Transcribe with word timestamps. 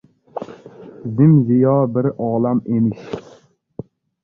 Zim-ziyo 1.17 1.75
bir 1.99 2.09
olam 2.31 2.65
emish. 2.79 3.07